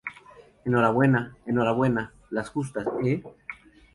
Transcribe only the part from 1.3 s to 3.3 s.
enhorabuena las justas,¿ eh?